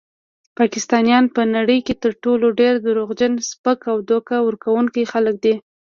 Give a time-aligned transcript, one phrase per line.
[0.57, 5.55] پاکستانیان په نړۍ کې تر ټولو ډیر دروغجن، سپک او دوکه ورکونکي خلک دي.